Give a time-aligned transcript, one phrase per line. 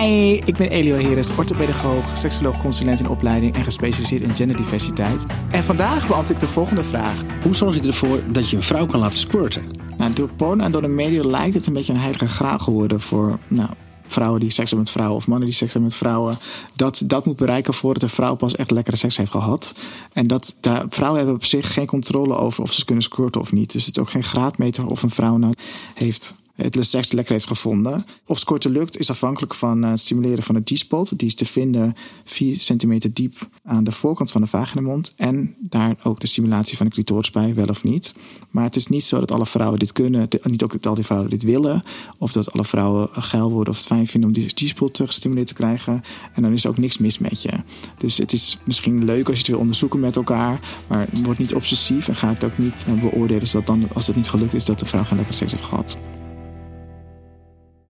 [0.00, 5.26] Hi, ik ben Elio Heres, orthopedagoog, seksoloog, consulent in opleiding en gespecialiseerd in genderdiversiteit.
[5.50, 7.22] En vandaag beantwoord ik de volgende vraag.
[7.42, 9.66] Hoe zorg je ervoor dat je een vrouw kan laten squirten?
[9.96, 13.00] Nou, door porno en door de media lijkt het een beetje een heilige graal geworden
[13.00, 13.68] voor nou,
[14.06, 16.38] vrouwen die seks hebben met vrouwen of mannen die seks hebben met vrouwen.
[16.76, 19.74] Dat dat moet bereiken voordat een vrouw pas echt lekkere seks heeft gehad.
[20.12, 23.52] En dat daar, vrouwen hebben op zich geen controle over of ze kunnen squirten of
[23.52, 23.72] niet.
[23.72, 25.54] Dus het is ook geen graadmeter of een vrouw nou
[25.94, 28.06] heeft het seks lekker heeft gevonden.
[28.26, 31.18] Of squirten lukt is afhankelijk van het stimuleren van de G-spot.
[31.18, 31.94] Die is te vinden
[32.24, 35.12] 4 centimeter diep aan de voorkant van de vaginamond.
[35.16, 38.14] En daar ook de stimulatie van de clitoris bij, wel of niet.
[38.50, 40.28] Maar het is niet zo dat alle vrouwen dit kunnen.
[40.42, 41.82] Niet ook dat al die vrouwen dit willen.
[42.18, 45.54] Of dat alle vrouwen geil worden of het fijn vinden om die G-spot gestimuleerd te
[45.54, 46.02] krijgen.
[46.32, 47.52] En dan is er ook niks mis met je.
[47.98, 50.60] Dus het is misschien leuk als je het wil onderzoeken met elkaar.
[50.86, 53.48] Maar word niet obsessief en ga het ook niet beoordelen.
[53.48, 55.98] Zodat dan, als het niet gelukt is, dat de vrouw geen lekkere seks heeft gehad.